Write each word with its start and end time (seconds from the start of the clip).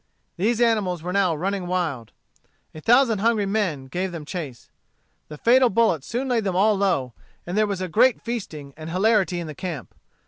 These 0.35 0.59
animals 0.59 1.03
were 1.03 1.13
now 1.13 1.35
running 1.35 1.67
wild. 1.67 2.11
A 2.73 2.81
thousand 2.81 3.19
hungry 3.19 3.45
men 3.45 3.85
gave 3.85 4.11
them 4.11 4.25
chase. 4.25 4.71
The 5.27 5.37
fatal 5.37 5.69
bullet 5.69 6.03
soon 6.03 6.27
laid 6.27 6.43
them 6.43 6.55
all 6.55 6.75
low, 6.75 7.13
and 7.45 7.55
there 7.55 7.67
was 7.67 7.83
great 7.83 8.19
feasting 8.19 8.73
and 8.75 8.89
hilarity 8.89 9.39
in 9.39 9.45
the 9.45 9.53
camp. 9.53 9.93